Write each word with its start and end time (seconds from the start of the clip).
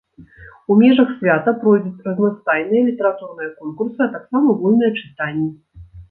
У 0.75 0.75
межах 0.81 1.09
свята 1.17 1.51
пройдуць 1.63 2.03
разнастайныя 2.07 2.81
літаратурныя 2.87 3.49
конкурсы, 3.59 3.99
а 4.05 4.09
таксама 4.15 4.55
вольныя 4.63 4.91
чытанні. 5.03 5.47